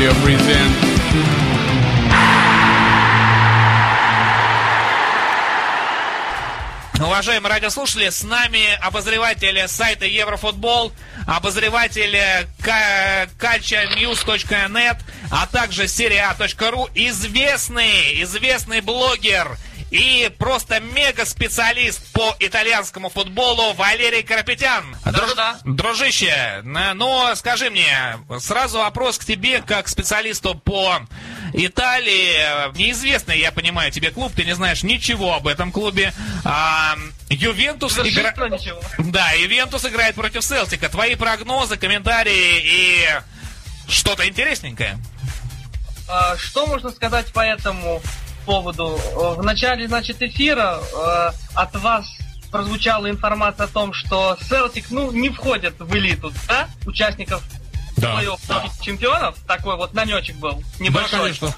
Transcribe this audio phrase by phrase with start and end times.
[0.00, 0.72] Radio present.
[6.98, 10.94] Уважаемые радиослушатели, с нами обозреватель сайта Еврофутбол,
[11.26, 12.16] обозреватель
[13.38, 14.96] culturenews.net,
[15.30, 19.58] а также серия.ру, известный, известный блогер–
[19.90, 24.96] и просто мега-специалист по итальянскому футболу Валерий Карапетян.
[25.04, 25.34] Друж...
[25.34, 25.58] Да.
[25.64, 31.00] Дружище, ну скажи мне, сразу вопрос к тебе как специалисту по
[31.52, 32.76] Италии.
[32.76, 36.12] Неизвестный, я понимаю, тебе клуб, ты не знаешь ничего об этом клубе.
[36.44, 36.94] А,
[37.28, 38.36] Ювентус играет...
[38.98, 40.88] Да, Ювентус играет против Селтика.
[40.88, 43.08] Твои прогнозы, комментарии и
[43.88, 44.98] что-то интересненькое.
[46.08, 48.00] А, что можно сказать по этому
[48.50, 48.98] поводу.
[49.14, 52.04] В начале, значит, эфира э, от вас
[52.50, 57.44] прозвучала информация о том, что Селтик, ну, не входит в элиту, да, участников
[57.96, 58.64] да, плей-офф да.
[58.80, 59.36] чемпионов.
[59.46, 61.10] Такой вот намечек был небольшой.
[61.12, 61.54] Да, конечно.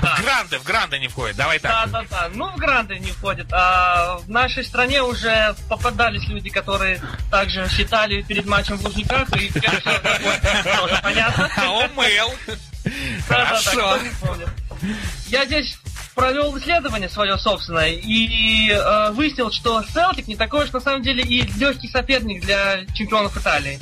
[0.00, 0.16] Да.
[0.16, 1.90] В гранды, в гранды не входит, давай так.
[1.90, 2.30] Да, да, да.
[2.32, 3.52] Ну, в гранды не входит.
[3.52, 9.52] А в нашей стране уже попадались люди, которые также считали перед матчем в Лужниках, и
[9.52, 11.50] тоже понятно.
[11.54, 12.34] А он мыл.
[13.28, 13.98] Хорошо.
[15.28, 15.78] Я здесь
[16.14, 21.22] провел исследование свое собственное и э, выяснил, что Селтик не такой уж на самом деле
[21.22, 23.78] и легкий соперник для чемпионов Италии.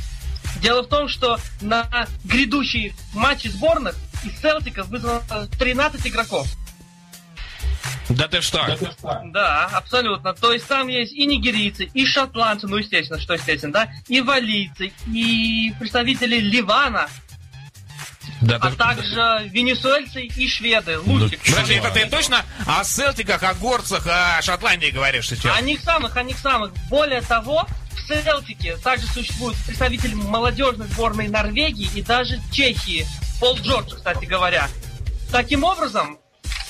[0.60, 5.22] Дело в том, что на грядущий матчи сборных из Селтика вызвано
[5.58, 6.46] 13 игроков.
[8.10, 8.66] Да ты что?
[9.26, 10.34] Да, абсолютно.
[10.34, 14.92] То есть там есть и нигерийцы, и шотландцы, ну естественно, что естественно, да, и валийцы,
[15.06, 17.08] и представители Ливана,
[18.40, 18.76] да, а ты...
[18.76, 20.98] также венесуэльцы и шведы.
[21.00, 21.40] Лучик.
[21.46, 25.56] Ну, Подожди, это ты точно о Селтиках, о горцах, о Шотландии говоришь сейчас?
[25.56, 26.72] О них самых, о них самых.
[26.88, 33.06] Более того, в Селтике также существует представитель молодежной сборной Норвегии и даже Чехии.
[33.40, 34.68] Пол Джордж, кстати говоря.
[35.30, 36.18] Таким образом,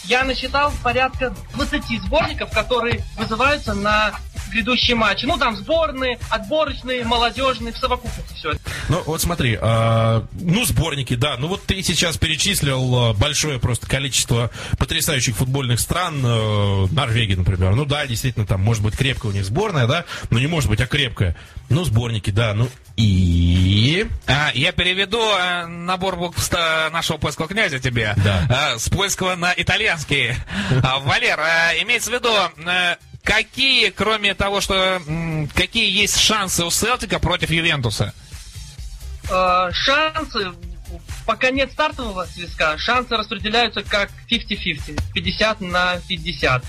[0.04, 4.12] я насчитал порядка 20 сборников, которые вызываются на
[4.50, 5.24] грядущие матчи.
[5.26, 8.60] Ну, там сборные, отборочные, молодежные, в совокупности все это.
[8.88, 11.36] Ну, вот смотри, э, ну, сборники, да.
[11.38, 16.22] Ну, вот ты сейчас перечислил а, большое просто количество потрясающих футбольных стран.
[16.24, 17.74] Э, Норвегия, например.
[17.74, 20.80] Ну, да, действительно, там может быть крепкая у них сборная, да, но не может быть,
[20.80, 21.36] а крепкая.
[21.68, 22.68] Ну, сборники, да, ну,
[23.00, 24.06] и...
[24.26, 28.14] А, я переведу э, набор букв нашего польского князя тебе.
[28.18, 28.74] Да.
[28.74, 30.34] Э, с польского на итальянский.
[30.82, 32.30] А, Валер, э, имеется в виду...
[33.30, 35.00] Какие, кроме того, что
[35.54, 38.12] какие есть шансы у Селтика против Ювентуса?
[39.30, 40.50] Э, шансы,
[41.26, 46.64] пока нет стартового свистка, шансы распределяются как 50-50, 50 на 50.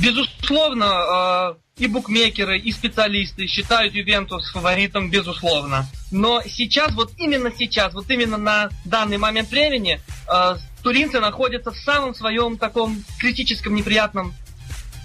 [0.00, 5.86] Безусловно, э, и букмекеры, и специалисты считают Ювентус фаворитом, безусловно.
[6.10, 10.00] Но сейчас, вот именно сейчас, вот именно на данный момент времени,
[10.32, 14.34] э, туринцы находятся в самом своем таком критическом неприятном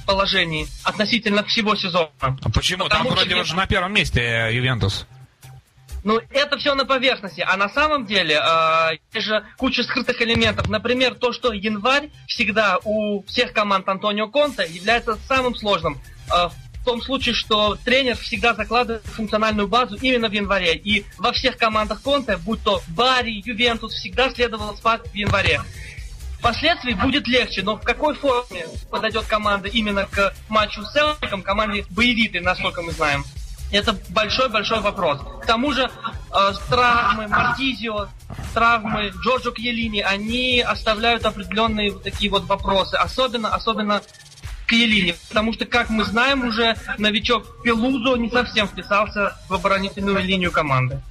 [0.06, 2.10] положении относительно всего сезона.
[2.20, 2.86] А почему?
[2.86, 5.06] Потому Там вроде уже на первом месте э, Ювентус.
[6.04, 7.46] Ну, это все на поверхности.
[7.48, 10.68] А на самом деле, э, есть же куча скрытых элементов.
[10.70, 16.00] Например, то, что январь всегда у всех команд Антонио Конта является самым сложным.
[16.30, 16.50] Э,
[16.84, 20.76] в том случае, что тренер всегда закладывает функциональную базу именно в январе.
[20.76, 25.62] И во всех командах Конте, будь то Бари, Ювентус, всегда следовало спад в январе.
[26.44, 31.86] Впоследствии будет легче, но в какой форме подойдет команда именно к матчу с Селтиком, команде
[31.90, 33.24] боевитой, насколько мы знаем.
[33.72, 35.22] Это большой-большой вопрос.
[35.42, 38.10] К тому же э, травмы Мартизио,
[38.54, 42.96] травмы Джорджо Кьелини, они оставляют определенные вот такие вот вопросы.
[42.96, 44.02] Особенно, особенно
[44.68, 45.16] Кьелини.
[45.30, 51.02] Потому что, как мы знаем уже, новичок Пелузо не совсем вписался в оборонительную линию команды.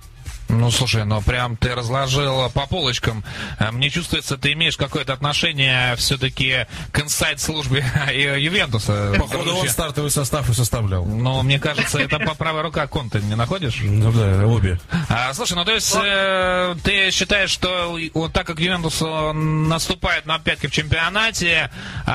[0.52, 3.24] Ну, слушай, ну прям ты разложил по полочкам.
[3.58, 7.84] Э, мне чувствуется, ты имеешь какое-то отношение все-таки к инсайт-службе
[8.38, 9.14] Ювентуса.
[9.18, 11.06] Походу, он стартовый состав и составлял.
[11.06, 13.78] Но мне кажется, это по правой рука Конте, не находишь?
[13.81, 14.78] Ну да, обе.
[15.08, 19.02] А, слушай, ну то есть э, ты считаешь, что вот так как Ювентус
[19.34, 21.70] наступает на пятки в чемпионате,
[22.06, 22.10] э,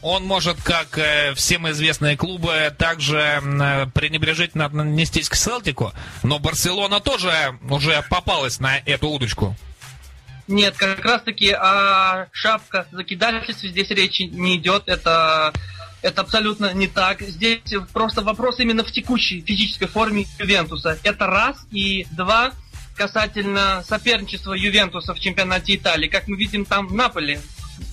[0.00, 5.92] он может, как э, всем известные клубы, также э, пренебрежительно отнестись к Селтику,
[6.22, 9.56] но Барселона тоже уже попалась на эту удочку?
[10.48, 14.84] Нет, как раз таки о шапка закидательстве здесь речи не идет.
[14.86, 15.52] Это,
[16.02, 17.20] это абсолютно не так.
[17.20, 20.98] Здесь просто вопрос именно в текущей физической форме Ювентуса.
[21.02, 21.66] Это раз.
[21.72, 22.52] И два,
[22.94, 26.08] касательно соперничества Ювентуса в чемпионате Италии.
[26.08, 27.40] Как мы видим, там Наполи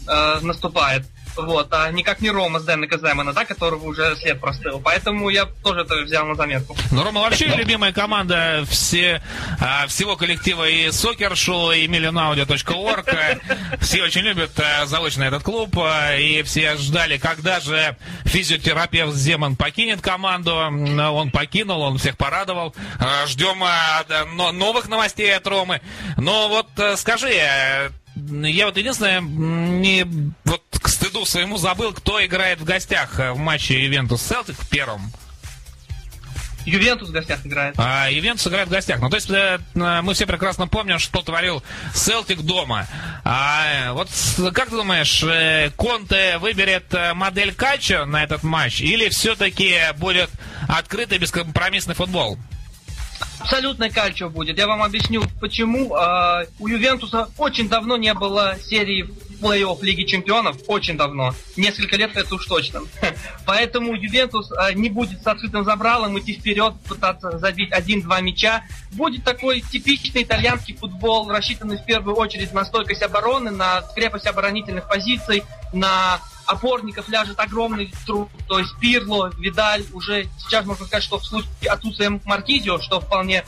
[0.08, 1.08] э, наступает.
[1.36, 4.80] Вот, а никак не Рома с Дэна Каземана, да, которого уже след простыл.
[4.84, 6.76] Поэтому я тоже это взял на заметку.
[6.92, 9.22] Ну, Рома вообще любимая команда все,
[9.60, 13.08] а, всего коллектива и Сокер Шоу, и millionaudio.org.
[13.82, 19.56] Все очень любят а, заочно этот клуб, а, и все ждали, когда же физиотерапевт Земан
[19.56, 20.54] покинет команду.
[20.56, 22.76] Он покинул, он всех порадовал.
[23.00, 25.82] А, Ждем да, но- новых новостей от Ромы.
[26.18, 30.06] Но вот а, скажи, э, я вот единственное, не
[30.46, 30.63] вот
[31.14, 35.12] стыду своему забыл, кто играет в гостях э, в матче Ювентус Селтик в первом.
[36.66, 37.76] Ювентус в гостях играет.
[37.78, 39.00] А Ювентус играет в гостях.
[39.00, 41.62] Ну, то есть э, э, мы все прекрасно помним, что творил
[41.94, 42.88] Селтик дома.
[43.24, 44.10] А вот
[44.54, 50.32] как ты думаешь, э, Конте выберет модель Качо на этот матч или все-таки будет
[50.68, 52.40] открытый бескомпромиссный футбол?
[53.40, 54.58] Абсолютно кальчо будет.
[54.58, 55.94] Я вам объясню, почему.
[55.96, 59.10] А, у Ювентуса очень давно не было серии
[59.44, 60.58] плей-офф Лиги Чемпионов.
[60.68, 61.34] Очень давно.
[61.58, 62.82] Несколько лет это уж точно.
[63.46, 68.64] Поэтому Ювентус а, не будет с открытым забралом идти вперед, пытаться забить один-два мяча.
[68.92, 74.88] Будет такой типичный итальянский футбол, рассчитанный в первую очередь на стойкость обороны, на крепость оборонительных
[74.88, 75.44] позиций,
[75.74, 81.26] на опорников ляжет огромный труд, то есть Пирло, Видаль, уже сейчас можно сказать, что в
[81.26, 83.44] случае отсутствия Маркизио, что вполне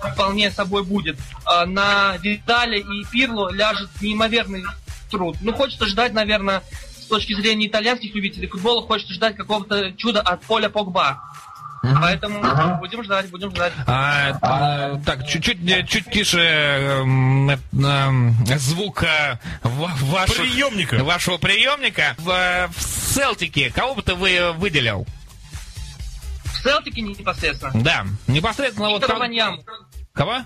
[0.00, 1.18] вполне собой будет.
[1.44, 4.64] А На Видале и Пирло ляжет неимоверный
[5.10, 5.36] труд.
[5.40, 6.62] Ну, хочется ждать, наверное,
[7.00, 11.20] с точки зрения итальянских любителей футбола, хочется ждать какого-то чуда от Поля Погба.
[11.82, 13.72] Поэтому будем ждать, будем ждать.
[13.86, 17.58] А, э, так, чуть-чуть э, чуть тише эм, э,
[18.58, 21.02] звук э, ва- ваших- Приемника.
[21.02, 22.14] вашего приемника.
[22.18, 25.06] В, э, в Селтике кого бы ты вы выделил?
[26.44, 27.72] В Селтике непосредственно.
[27.82, 28.96] Да, непосредственно вот...
[29.00, 29.58] Виктор кого- Ваньяма.
[30.12, 30.36] Кого?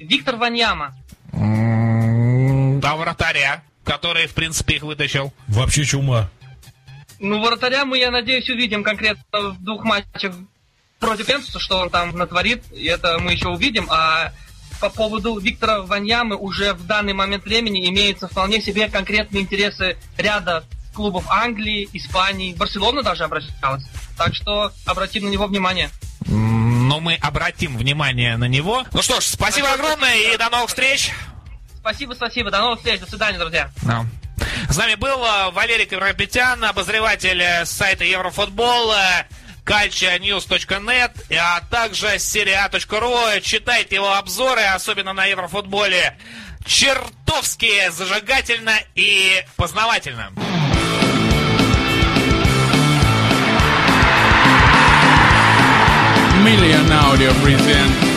[0.00, 0.96] Виктор Ваньяма.
[1.32, 5.32] А вратаря, который, в принципе, их вытащил.
[5.46, 6.28] Вообще чума.
[7.18, 10.34] Ну, вратаря мы, я надеюсь, увидим конкретно в двух матчах
[10.98, 13.86] против Энсуса, что он там натворит, и это мы еще увидим.
[13.90, 14.32] А
[14.80, 20.64] по поводу Виктора Ваньямы уже в данный момент времени имеются вполне себе конкретные интересы ряда
[20.92, 23.84] клубов Англии, Испании, Барселона даже обращалась.
[24.16, 25.90] Так что обратим на него внимание.
[26.26, 28.84] Но мы обратим внимание на него.
[28.92, 31.12] Ну что ж, спасибо огромное и до новых встреч.
[31.86, 32.50] Спасибо, спасибо.
[32.50, 32.98] До новых встреч.
[32.98, 33.70] До свидания, друзья.
[33.82, 34.04] Ну.
[34.68, 39.24] С нами был э, Валерий Ковропетян, обозреватель э, сайта Еврофутбол, э,
[39.64, 43.40] culturenews.net, а также seria.ru.
[43.40, 46.18] Читайте его обзоры, особенно на Еврофутболе.
[46.64, 50.32] Чертовски зажигательно и познавательно.
[56.42, 58.15] Million Audio present